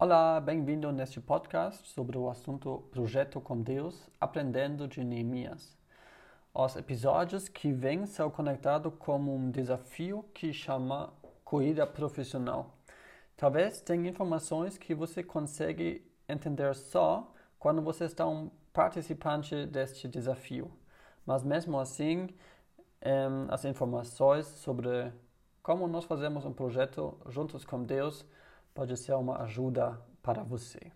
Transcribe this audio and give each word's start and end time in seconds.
Olá, 0.00 0.40
bem-vindo 0.40 0.92
neste 0.92 1.20
podcast 1.20 1.88
sobre 1.88 2.16
o 2.16 2.30
assunto 2.30 2.84
Projeto 2.92 3.40
com 3.40 3.60
Deus, 3.60 4.08
aprendendo 4.20 4.86
de 4.86 5.02
Neemias. 5.02 5.76
Os 6.54 6.76
episódios 6.76 7.48
que 7.48 7.72
vêm 7.72 8.06
são 8.06 8.30
conectados 8.30 8.92
como 9.00 9.34
um 9.34 9.50
desafio 9.50 10.24
que 10.32 10.52
chama 10.52 11.12
corrida 11.44 11.84
profissional. 11.84 12.78
Talvez 13.36 13.80
tenha 13.80 14.08
informações 14.08 14.78
que 14.78 14.94
você 14.94 15.20
consegue 15.20 16.08
entender 16.28 16.76
só 16.76 17.34
quando 17.58 17.82
você 17.82 18.04
está 18.04 18.24
um 18.24 18.52
participante 18.72 19.66
deste 19.66 20.06
desafio. 20.06 20.70
Mas 21.26 21.42
mesmo 21.42 21.76
assim, 21.76 22.28
as 23.48 23.64
informações 23.64 24.46
sobre 24.46 25.12
como 25.60 25.88
nós 25.88 26.04
fazemos 26.04 26.44
um 26.44 26.52
projeto 26.52 27.18
juntos 27.28 27.64
com 27.64 27.82
Deus 27.82 28.24
pode 28.78 28.96
ser 28.96 29.14
uma 29.14 29.42
ajuda 29.42 30.00
para 30.22 30.44
você. 30.44 30.92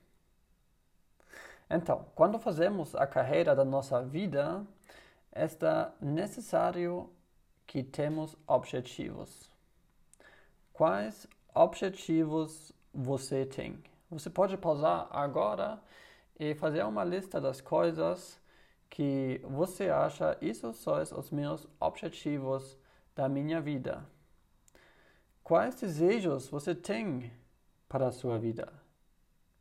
Então, 1.68 2.06
quando 2.14 2.38
fazemos 2.38 2.94
a 2.94 3.08
carreira 3.08 3.56
da 3.56 3.64
nossa 3.64 4.00
vida, 4.00 4.64
é 5.32 5.48
necessário 6.00 7.10
que 7.66 7.82
temos 7.82 8.36
objetivos. 8.46 9.50
Quais 10.72 11.26
objetivos 11.52 12.70
você 12.94 13.44
tem? 13.44 13.82
Você 14.08 14.30
pode 14.30 14.56
pausar 14.56 15.08
agora 15.10 15.82
e 16.38 16.54
fazer 16.54 16.84
uma 16.84 17.02
lista 17.02 17.40
das 17.40 17.60
coisas 17.60 18.40
que 18.88 19.40
você 19.42 19.90
acha 19.90 20.38
isso 20.40 20.72
são 20.72 21.02
os 21.18 21.32
meus 21.32 21.66
objetivos 21.80 22.78
da 23.12 23.28
minha 23.28 23.60
vida. 23.60 24.06
Quais 25.42 25.74
desejos 25.74 26.46
você 26.46 26.76
tem 26.76 27.41
para 27.92 28.08
a 28.08 28.10
sua 28.10 28.38
vida. 28.38 28.72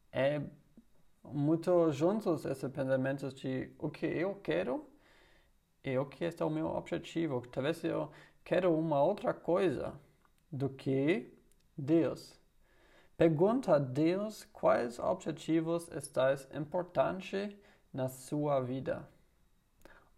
É 0.09 0.41
muito 1.21 1.91
juntos 1.91 2.45
esses 2.45 2.71
pensamentos 2.71 3.33
de 3.33 3.69
o 3.77 3.89
que 3.89 4.05
eu 4.05 4.35
quero 4.35 4.87
e 5.83 5.97
o 5.97 6.05
que 6.05 6.23
é 6.23 6.45
o 6.45 6.49
meu 6.49 6.67
objetivo. 6.67 7.41
Talvez 7.51 7.83
eu 7.83 8.09
quero 8.41 8.73
uma 8.73 9.03
outra 9.03 9.33
coisa 9.33 9.93
do 10.49 10.69
que 10.69 11.29
Deus. 11.77 12.39
Pergunta 13.17 13.75
a 13.75 13.79
Deus 13.79 14.45
quais 14.53 14.97
objetivos 14.97 15.89
estás 15.91 16.47
importante 16.55 17.59
na 17.93 18.07
sua 18.07 18.61
vida. 18.61 19.05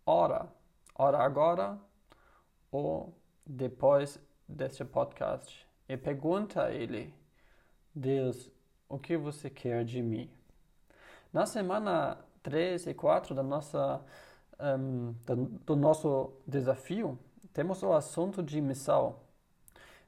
Ora, 0.05 0.48
ora 0.94 1.17
agora 1.17 1.80
ou 2.72 3.11
depois 3.44 4.20
deste 4.48 4.86
podcast 4.86 5.67
e 5.89 5.98
pergunta 5.98 6.66
a 6.66 6.72
Ele 6.72 7.23
Deus, 7.95 8.49
o 8.89 8.97
que 8.97 9.16
você 9.16 9.49
quer 9.49 9.86
de 9.86 10.02
mim? 10.02 10.30
Na 11.31 11.45
semana 11.45 12.17
3 12.41 12.88
e 12.88 12.94
4 12.94 13.36
da 13.36 13.44
nossa, 13.44 14.03
um, 14.59 15.13
do 15.66 15.75
nosso 15.75 16.33
desafio, 16.47 17.17
temos 17.53 17.83
o 17.83 17.94
assunto 17.94 18.41
de 18.41 18.59
missão. 18.59 19.19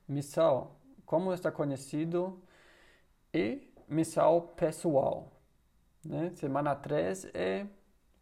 Missão, 0.08 0.72
como 1.06 1.32
está 1.32 1.52
conhecido, 1.52 2.42
e 3.32 3.72
missão 3.88 4.42
pessoal. 4.56 5.32
Né? 6.04 6.32
Semana 6.32 6.76
3 6.76 7.26
é 7.36 7.68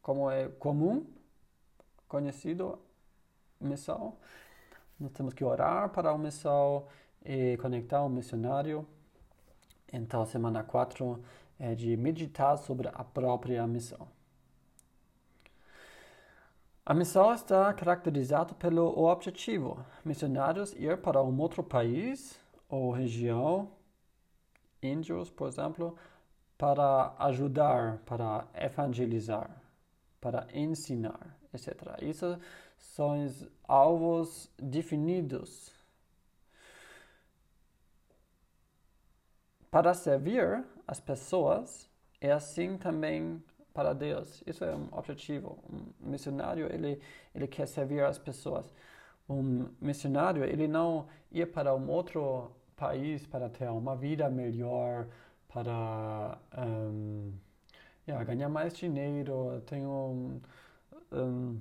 como 0.01 0.29
é 0.29 0.49
comum, 0.49 1.05
conhecido, 2.07 2.79
missão. 3.61 4.17
Nós 4.99 5.11
temos 5.13 5.33
que 5.33 5.43
orar 5.43 5.89
para 5.89 6.13
o 6.13 6.17
missão 6.17 6.85
e 7.23 7.55
conectar 7.57 8.03
o 8.03 8.09
missionário 8.09 8.85
então, 9.93 10.25
semana 10.25 10.63
4 10.63 11.23
é 11.59 11.75
de 11.75 11.95
meditar 11.95 12.57
sobre 12.57 12.89
a 12.91 13.03
própria 13.03 13.65
missão. 13.67 14.07
A 16.83 16.93
missão 16.95 17.31
está 17.31 17.71
caracterizada 17.73 18.55
pelo 18.55 19.05
objetivo: 19.05 19.85
missionários 20.03 20.73
ir 20.73 20.97
para 20.97 21.21
um 21.21 21.39
outro 21.39 21.63
país 21.63 22.39
ou 22.67 22.91
região, 22.91 23.69
índios, 24.81 25.29
por 25.29 25.47
exemplo, 25.47 25.95
para 26.57 27.13
ajudar, 27.19 27.99
para 27.99 28.47
evangelizar, 28.55 29.49
para 30.19 30.47
ensinar, 30.53 31.37
etc. 31.53 32.01
Isso 32.01 32.37
são 32.77 33.25
os 33.25 33.47
alvos 33.67 34.49
definidos 34.57 35.72
para 39.73 39.95
servir 39.95 40.63
as 40.87 40.99
pessoas 40.99 41.89
é 42.21 42.31
assim 42.31 42.77
também 42.77 43.43
para 43.73 43.91
Deus. 43.91 44.43
Isso 44.45 44.63
é 44.63 44.75
um 44.75 44.87
objetivo. 44.91 45.57
Um 45.67 46.11
missionário, 46.11 46.71
ele, 46.71 47.01
ele 47.33 47.47
quer 47.47 47.67
servir 47.67 48.03
as 48.03 48.19
pessoas. 48.19 48.71
Um 49.27 49.67
missionário, 49.81 50.43
ele 50.43 50.67
não 50.67 51.07
ia 51.31 51.47
para 51.47 51.73
um 51.73 51.89
outro 51.89 52.51
país 52.75 53.25
para 53.25 53.49
ter 53.49 53.67
uma 53.67 53.95
vida 53.95 54.29
melhor, 54.29 55.07
para 55.51 56.37
um, 56.55 57.33
yeah, 58.07 58.23
ganhar 58.23 58.49
mais 58.49 58.75
dinheiro, 58.75 59.59
tem, 59.65 59.87
um, 59.87 60.39
um, 61.11 61.59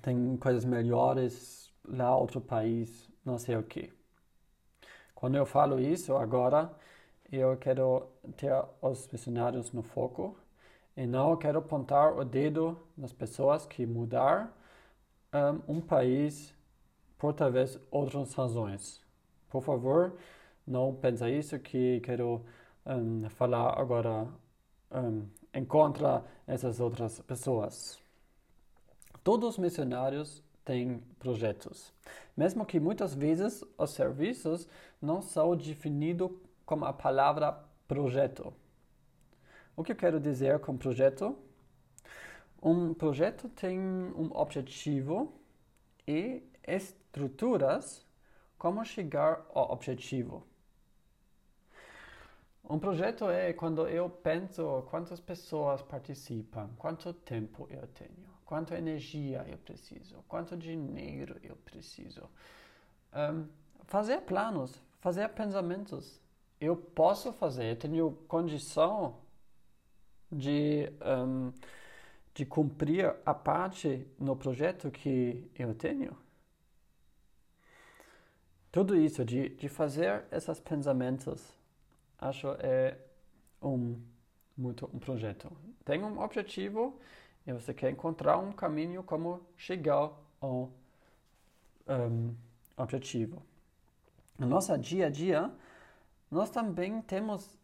tem 0.00 0.36
coisas 0.36 0.64
melhores 0.64 1.72
lá 1.88 2.16
outro 2.16 2.40
país, 2.40 3.10
não 3.24 3.36
sei 3.36 3.56
o 3.56 3.64
que. 3.64 3.92
Quando 5.12 5.34
eu 5.34 5.44
falo 5.44 5.80
isso 5.80 6.16
agora, 6.16 6.70
eu 7.30 7.56
quero 7.56 8.08
ter 8.36 8.52
os 8.80 9.08
missionários 9.08 9.72
no 9.72 9.82
foco 9.82 10.36
e 10.96 11.06
não 11.06 11.36
quero 11.36 11.58
apontar 11.58 12.16
o 12.16 12.24
dedo 12.24 12.78
nas 12.96 13.12
pessoas 13.12 13.66
que 13.66 13.84
mudar 13.84 14.56
um, 15.68 15.76
um 15.76 15.80
país 15.80 16.54
por 17.18 17.32
talvez 17.34 17.78
outras 17.90 18.32
razões. 18.34 19.00
Por 19.48 19.62
favor, 19.62 20.16
não 20.66 20.94
pense 20.94 21.28
isso 21.30 21.58
que 21.58 22.00
quero 22.00 22.44
um, 22.84 23.28
falar 23.30 23.78
agora 23.78 24.28
um, 24.90 25.26
em 25.52 25.64
contra 25.64 26.24
essas 26.46 26.80
outras 26.80 27.20
pessoas. 27.20 27.98
Todos 29.22 29.50
os 29.50 29.58
missionários 29.58 30.42
têm 30.64 30.98
projetos, 31.18 31.92
mesmo 32.36 32.64
que 32.64 32.78
muitas 32.78 33.14
vezes 33.14 33.64
os 33.76 33.90
serviços 33.90 34.68
não 35.00 35.20
são 35.20 35.56
definidos 35.56 36.30
com 36.66 36.84
a 36.84 36.92
palavra 36.92 37.52
projeto. 37.86 38.52
O 39.76 39.84
que 39.84 39.92
eu 39.92 39.96
quero 39.96 40.18
dizer 40.18 40.58
com 40.58 40.76
projeto? 40.76 41.38
Um 42.60 42.92
projeto 42.92 43.48
tem 43.48 43.78
um 43.78 44.30
objetivo 44.34 45.40
e 46.06 46.42
estruturas 46.66 48.04
como 48.58 48.84
chegar 48.84 49.46
ao 49.54 49.70
objetivo. 49.70 50.44
Um 52.68 52.80
projeto 52.80 53.30
é 53.30 53.52
quando 53.52 53.86
eu 53.86 54.10
penso 54.10 54.84
quantas 54.90 55.20
pessoas 55.20 55.82
participam, 55.82 56.68
quanto 56.76 57.12
tempo 57.12 57.68
eu 57.70 57.86
tenho, 57.86 58.26
quanta 58.44 58.76
energia 58.76 59.46
eu 59.48 59.56
preciso, 59.58 60.24
quanto 60.26 60.56
dinheiro 60.56 61.38
eu 61.44 61.54
preciso. 61.54 62.28
Um, 63.14 63.46
fazer 63.84 64.22
planos, 64.22 64.82
fazer 65.00 65.28
pensamentos, 65.28 66.20
eu 66.60 66.76
posso 66.76 67.32
fazer, 67.32 67.76
tenho 67.76 68.12
condição 68.28 69.16
de, 70.30 70.90
um, 71.04 71.52
de 72.34 72.46
cumprir 72.46 73.14
a 73.24 73.34
parte 73.34 74.06
no 74.18 74.36
projeto 74.36 74.90
que 74.90 75.50
eu 75.54 75.74
tenho. 75.74 76.16
Tudo 78.72 78.94
isso, 78.94 79.24
de, 79.24 79.50
de 79.50 79.68
fazer 79.68 80.24
esses 80.30 80.60
pensamentos, 80.60 81.42
acho 82.18 82.48
é 82.58 82.98
um, 83.62 83.98
muito 84.56 84.88
um 84.92 84.98
projeto. 84.98 85.50
Tem 85.84 86.02
um 86.02 86.20
objetivo 86.20 86.98
e 87.46 87.52
você 87.52 87.72
quer 87.72 87.90
encontrar 87.90 88.38
um 88.38 88.52
caminho 88.52 89.02
como 89.02 89.40
chegar 89.56 90.12
ao 90.40 90.70
um, 91.88 92.34
objetivo. 92.76 93.42
No 94.38 94.46
nosso 94.46 94.76
dia 94.76 95.06
a 95.06 95.10
dia, 95.10 95.50
nós 96.30 96.50
também 96.50 97.00
temos 97.02 97.58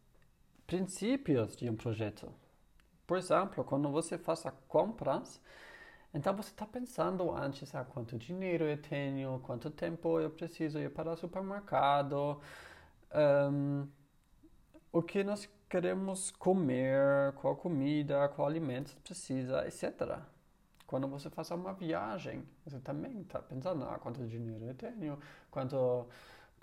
princípios 0.65 1.55
de 1.55 1.69
um 1.69 1.75
projeto. 1.75 2.31
Por 3.05 3.17
exemplo, 3.17 3.63
quando 3.63 3.89
você 3.91 4.17
faz 4.17 4.43
compras, 4.67 5.41
então 6.13 6.35
você 6.35 6.49
está 6.49 6.65
pensando 6.65 7.31
antes 7.31 7.73
ah, 7.75 7.83
quanto 7.83 8.17
dinheiro 8.17 8.65
eu 8.65 8.81
tenho, 8.81 9.39
quanto 9.43 9.69
tempo 9.69 10.19
eu 10.19 10.29
preciso 10.29 10.79
ir 10.79 10.91
para 10.91 11.11
o 11.11 11.17
supermercado, 11.17 12.39
um, 13.51 13.87
o 14.91 15.01
que 15.01 15.23
nós 15.23 15.49
queremos 15.69 16.31
comer, 16.31 17.33
qual 17.33 17.55
comida, 17.55 18.29
qual 18.29 18.47
alimento 18.47 18.95
precisa, 19.03 19.67
etc. 19.67 20.19
Quando 20.85 21.07
você 21.07 21.29
faz 21.31 21.49
uma 21.49 21.73
viagem, 21.73 22.47
você 22.63 22.79
também 22.79 23.21
está 23.21 23.39
pensando 23.39 23.83
ah, 23.85 23.97
quanto 23.97 24.25
dinheiro 24.27 24.65
eu 24.65 24.75
tenho, 24.75 25.19
quanto 25.49 26.07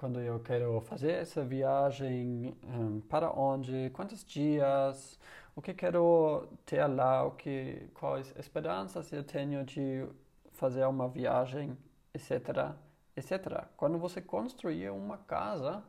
quando 0.01 0.19
eu 0.19 0.41
quero 0.41 0.81
fazer 0.81 1.13
essa 1.13 1.45
viagem, 1.45 2.57
um, 2.65 3.03
para 3.03 3.31
onde, 3.31 3.91
quantos 3.91 4.25
dias, 4.25 5.21
o 5.55 5.61
que 5.61 5.75
quero 5.75 6.49
ter 6.65 6.87
lá, 6.87 7.23
o 7.23 7.33
que, 7.33 7.87
quais 7.93 8.35
esperanças 8.39 9.13
eu 9.13 9.23
tenho 9.23 9.63
de 9.63 10.09
fazer 10.53 10.87
uma 10.87 11.07
viagem, 11.07 11.77
etc, 12.15 12.75
etc. 13.15 13.67
Quando 13.77 13.99
você 13.99 14.23
construir 14.23 14.89
uma 14.91 15.19
casa, 15.19 15.85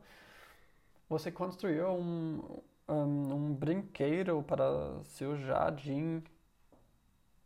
você 1.08 1.32
construiu 1.32 1.92
um, 1.92 2.62
um, 2.90 3.34
um 3.34 3.54
brinquedo 3.54 4.44
para 4.44 5.02
seu 5.06 5.38
jardim, 5.38 6.22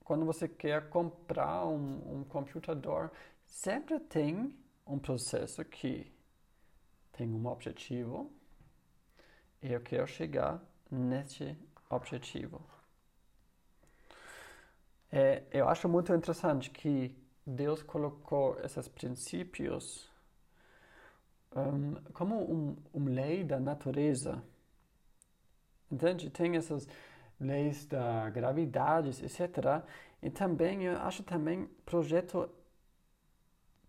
quando 0.04 0.26
você 0.26 0.48
quer 0.48 0.90
comprar 0.90 1.68
um, 1.68 2.22
um 2.22 2.24
computador, 2.24 3.12
sempre 3.46 4.00
tem 4.00 4.52
um 4.88 4.98
processo 4.98 5.64
que 5.64 6.16
tem 7.16 7.34
um 7.34 7.48
objetivo 7.48 8.32
e 9.62 9.72
eu 9.72 9.82
quero 9.82 10.06
chegar 10.06 10.62
neste 10.92 11.58
objetivo. 11.90 12.62
É, 15.12 15.44
eu 15.52 15.68
acho 15.70 15.88
muito 15.88 16.14
interessante 16.14 16.70
que 16.70 17.16
Deus 17.46 17.82
colocou 17.82 18.60
esses 18.60 18.88
princípios 18.88 20.10
um, 21.56 21.96
como 22.14 22.36
um, 22.36 22.76
uma 22.94 23.10
lei 23.10 23.44
da 23.44 23.60
natureza. 23.60 24.44
Entende? 25.90 26.30
Tem 26.30 26.56
essas 26.58 26.88
leis 27.40 27.86
da 27.86 28.30
gravidade, 28.30 29.10
etc. 29.24 29.84
E 30.22 30.30
também, 30.30 30.84
eu 30.84 30.98
acho 30.98 31.24
também, 31.24 31.68
projeto 31.86 32.50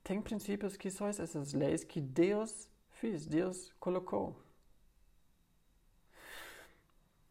tem 0.05 0.23
princípios 0.23 0.77
que 0.77 0.89
são 0.89 1.09
essas 1.09 1.53
leis 1.53 1.83
que 1.83 2.01
Deus 2.01 2.69
fez, 3.01 3.27
Deus 3.27 3.73
colocou. 3.79 4.37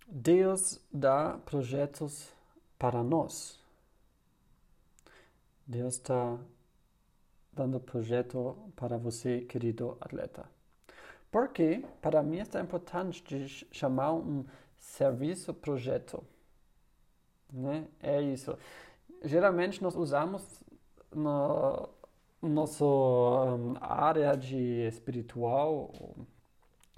Deus 0.08 0.80
dá 0.92 1.38
projetos 1.46 2.32
para 2.78 3.04
nós. 3.04 3.60
Deus 5.66 5.96
está 5.96 6.38
dando 7.52 7.80
projeto 7.80 8.56
para 8.76 8.98
você, 8.98 9.42
querido 9.42 9.98
atleta. 10.00 10.48
Porque, 11.32 11.84
para 12.02 12.22
mim, 12.22 12.38
é 12.40 12.60
importante 12.62 13.24
de 13.24 13.68
chamar 13.72 14.14
um 14.14 14.46
serviço 14.78 15.54
projeto. 15.54 16.24
Né? 17.52 17.88
É 18.02 18.22
isso. 18.22 18.58
Geralmente 19.24 19.82
nós 19.82 19.96
usamos 19.96 20.64
na 21.14 21.90
nossa 22.48 22.86
área 23.82 24.36
de 24.36 24.88
espiritual, 24.88 25.92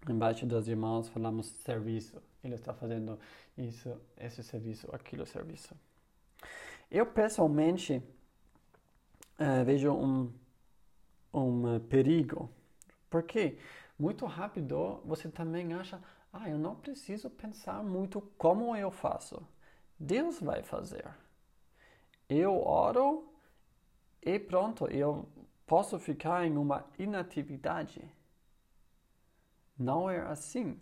embaixo 0.07 0.45
das 0.45 0.67
irmãos, 0.67 1.09
falamos 1.09 1.47
serviço. 1.47 2.21
Ele 2.43 2.55
está 2.55 2.73
fazendo 2.73 3.19
isso, 3.57 3.99
esse 4.17 4.43
serviço, 4.43 4.87
aquilo 4.93 5.25
serviço. 5.25 5.75
Eu 6.89 7.05
pessoalmente 7.05 8.01
uh, 9.39 9.65
vejo 9.65 9.91
um, 9.91 10.31
um 11.33 11.79
perigo, 11.81 12.49
porque 13.09 13.57
muito 13.97 14.25
rápido 14.25 15.01
você 15.03 15.27
também 15.27 15.73
acha, 15.73 15.99
ah, 16.31 16.49
eu 16.49 16.57
não 16.57 16.75
preciso 16.75 17.29
pensar 17.29 17.83
muito 17.83 18.21
como 18.37 18.75
eu 18.75 18.91
faço. 18.91 19.41
Deus 19.99 20.39
vai 20.39 20.61
fazer. 20.61 21.05
Eu 22.29 22.61
oro 22.61 23.27
e 24.27 24.37
pronto, 24.37 24.87
eu 24.87 25.25
posso 25.65 25.97
ficar 25.97 26.45
em 26.45 26.57
uma 26.57 26.85
inatividade. 26.99 28.01
Não 29.79 30.09
é 30.09 30.19
assim. 30.19 30.77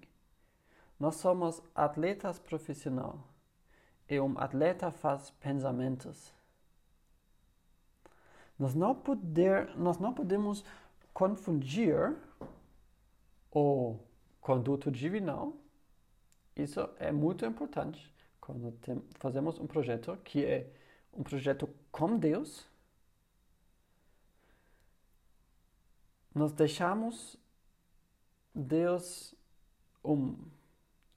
Nós 0.99 1.17
somos 1.17 1.61
atletas 1.75 2.39
profissionais 2.39 3.19
e 4.09 4.19
um 4.19 4.35
atleta 4.39 4.89
faz 4.89 5.29
pensamentos. 5.29 6.33
Nós 8.57 8.73
não, 8.73 8.95
poder, 8.95 9.77
nós 9.77 9.99
não 9.99 10.11
podemos 10.11 10.65
confundir 11.13 12.15
o 13.51 13.95
conduto 14.41 14.89
divinal. 14.89 15.53
Isso 16.55 16.89
é 16.97 17.11
muito 17.11 17.45
importante 17.45 18.11
quando 18.41 18.71
tem, 18.79 19.03
fazemos 19.19 19.59
um 19.59 19.67
projeto 19.67 20.17
que 20.23 20.43
é 20.43 20.67
um 21.13 21.21
projeto 21.21 21.69
com 21.91 22.17
Deus. 22.17 22.65
Nós 26.35 26.51
deixamos 26.51 27.37
Deus 28.53 29.33
um 30.03 30.35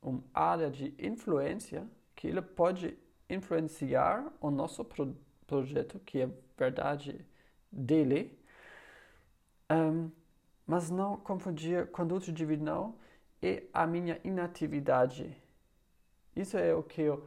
uma 0.03 0.23
área 0.33 0.71
de 0.71 0.95
influência 0.99 1.87
que 2.15 2.27
ele 2.27 2.43
pode 2.43 2.97
influenciar 3.29 4.33
o 4.41 4.51
nosso 4.51 4.85
pro 4.85 5.15
projeto, 5.47 5.99
que 6.01 6.21
é 6.23 6.31
verdade 6.57 7.25
dele, 7.71 8.39
um, 9.71 10.11
mas 10.67 10.91
não 10.91 11.17
confundir 11.17 11.87
conduta 11.91 12.33
divinal 12.33 12.95
e 13.43 13.69
a 13.73 13.87
minha 13.87 14.21
inatividade. 14.25 15.37
Isso 16.37 16.57
é 16.57 16.75
o 16.75 16.83
que 16.83 17.03
eu 17.03 17.27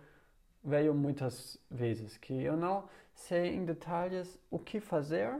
vejo 0.63 0.93
muitas 0.93 1.57
vezes, 1.69 2.17
que 2.17 2.33
eu 2.33 2.55
não 2.55 2.87
sei 3.13 3.55
em 3.55 3.65
detalhes 3.65 4.39
o 4.49 4.59
que 4.59 4.79
fazer, 4.79 5.35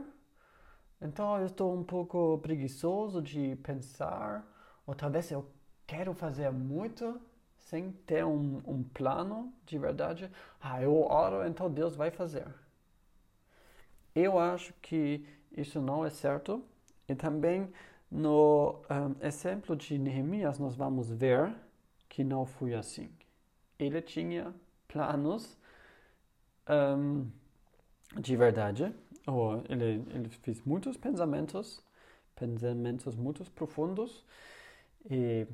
então 1.02 1.38
eu 1.38 1.46
estou 1.46 1.74
um 1.74 1.82
pouco 1.84 2.38
preguiçoso 2.38 3.20
de 3.20 3.56
pensar, 3.56 4.46
ou 4.86 4.94
talvez 4.94 5.30
eu 5.30 5.46
quero 5.86 6.14
fazer 6.14 6.50
muito 6.50 7.20
sem 7.58 7.92
ter 7.92 8.24
um, 8.24 8.62
um 8.66 8.82
plano 8.82 9.52
de 9.66 9.78
verdade. 9.78 10.30
Ah, 10.60 10.82
eu 10.82 10.94
oro, 11.02 11.46
então 11.46 11.70
Deus 11.70 11.96
vai 11.96 12.10
fazer. 12.10 12.46
Eu 14.14 14.38
acho 14.38 14.74
que 14.74 15.24
isso 15.56 15.80
não 15.80 16.04
é 16.04 16.10
certo. 16.10 16.62
E 17.08 17.14
também 17.14 17.72
no 18.10 18.82
um, 18.90 19.26
exemplo 19.26 19.74
de 19.74 19.98
Neemias 19.98 20.58
nós 20.58 20.76
vamos 20.76 21.10
ver 21.10 21.54
que 22.08 22.22
não 22.22 22.44
foi 22.44 22.74
assim. 22.74 23.10
Ele 23.78 24.00
tinha 24.02 24.54
planos 24.86 25.56
um, 26.68 27.26
de 28.20 28.36
verdade. 28.36 28.94
Ou 29.26 29.62
ele, 29.68 30.04
ele 30.14 30.28
fez 30.28 30.60
muitos 30.62 30.96
pensamentos, 30.96 31.82
pensamentos 32.34 33.14
muito 33.14 33.48
profundos. 33.52 34.24
E 35.10 35.46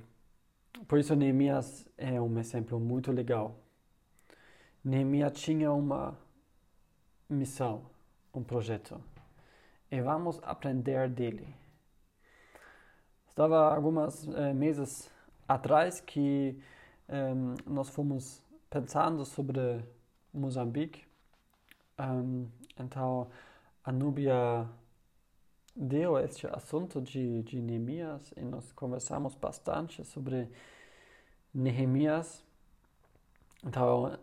por 0.86 0.98
isso, 0.98 1.14
Neemias 1.14 1.88
é 1.96 2.20
um 2.20 2.38
exemplo 2.38 2.78
muito 2.78 3.10
legal. 3.10 3.56
Neemias 4.84 5.32
tinha 5.32 5.72
uma 5.72 6.16
missão, 7.28 7.86
um 8.32 8.42
projeto, 8.42 9.00
e 9.90 10.00
vamos 10.00 10.40
aprender 10.42 11.08
dele. 11.08 11.54
Estava 13.28 13.74
algumas 13.74 14.26
eh, 14.28 14.52
meses 14.52 15.10
atrás 15.46 16.00
que 16.00 16.58
eh, 17.08 17.34
nós 17.66 17.88
fomos 17.88 18.42
pensando 18.70 19.24
sobre 19.24 19.84
Moçambique. 20.32 21.06
Um, 21.98 22.48
então, 22.78 23.28
a 23.88 23.92
Núbia 23.92 24.68
deu 25.74 26.18
este 26.18 26.46
assunto 26.46 27.00
de, 27.00 27.42
de 27.42 27.58
Neemias 27.58 28.34
e 28.36 28.42
nós 28.42 28.70
conversamos 28.72 29.34
bastante 29.34 30.04
sobre 30.04 30.46
Neemias. 31.54 32.44
Então, 33.64 34.18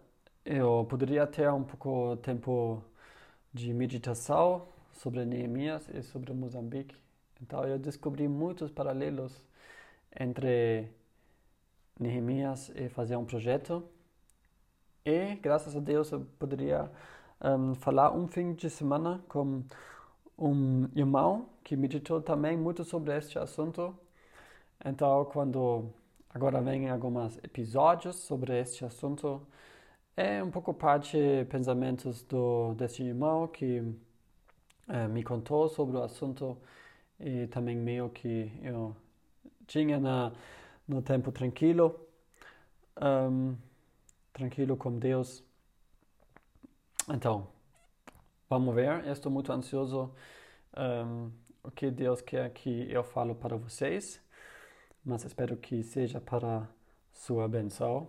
eu 0.46 0.86
poderia 0.88 1.26
ter 1.26 1.52
um 1.52 1.64
pouco 1.64 2.16
tempo 2.18 2.80
de 3.52 3.74
meditação 3.74 4.68
sobre 4.94 5.26
Neemias 5.26 5.90
e 5.90 6.04
sobre 6.04 6.32
Moçambique. 6.32 6.96
Então, 7.42 7.64
eu 7.66 7.80
descobri 7.80 8.28
muitos 8.28 8.70
paralelos 8.70 9.34
entre 10.20 10.92
Neemias 12.00 12.70
e 12.76 12.88
fazer 12.88 13.16
um 13.16 13.26
projeto. 13.26 13.84
E, 15.04 15.34
graças 15.38 15.76
a 15.76 15.80
Deus, 15.80 16.12
eu 16.12 16.24
poderia 16.38 16.92
um, 17.44 17.76
falar 17.76 18.12
um 18.14 18.28
fim 18.28 18.54
de 18.54 18.70
semana 18.70 19.24
com 19.28 19.64
um 20.38 20.90
irmão 20.96 21.50
que 21.64 21.76
meditou 21.76 22.22
também 22.22 22.58
muito 22.58 22.84
sobre 22.84 23.16
este 23.18 23.40
assunto. 23.40 23.98
Então, 24.84 25.26
quando 25.26 25.90
agora 26.30 26.62
vem 26.62 26.90
alguns 26.90 27.38
episódios 27.44 28.18
sobre 28.18 28.60
este 28.60 28.86
assunto, 28.86 29.42
é 30.18 30.44
um 30.44 30.52
pouco 30.52 30.74
parte 30.74 31.18
pensamentos 31.50 32.24
do 32.24 32.74
desse 32.76 33.04
irmão 33.04 33.48
que 33.48 33.84
é, 34.88 35.08
me 35.08 35.24
contou 35.24 35.68
sobre 35.70 35.98
o 35.98 36.04
assunto 36.04 36.58
e 37.20 37.48
também 37.48 37.76
meio 37.76 38.10
que 38.10 38.52
eu 38.64 38.96
tinha 39.68 40.00
na 40.00 40.32
no 40.88 41.02
tempo 41.02 41.32
tranquilo, 41.32 42.00
um, 43.02 43.56
tranquilo 44.34 44.78
com 44.78 44.98
Deus. 44.98 45.44
Então, 47.10 47.48
Vamos 48.48 48.76
ver, 48.76 49.08
estou 49.08 49.32
muito 49.32 49.52
ansioso 49.52 50.14
um, 50.78 51.32
o 51.64 51.72
que 51.72 51.90
Deus 51.90 52.22
quer 52.22 52.52
que 52.54 52.92
eu 52.92 53.04
falo 53.04 53.34
para 53.34 53.58
vocês, 53.58 54.22
mas 55.04 55.26
espero 55.26 55.58
que 55.58 55.82
seja 55.84 56.22
para 56.22 56.70
sua 57.12 57.48
benção. 57.48 58.08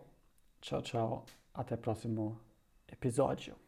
Tchau, 0.61 0.83
tchau. 0.83 1.25
Até 1.55 1.75
o 1.75 1.79
próximo 1.79 2.39
episódio. 2.93 3.66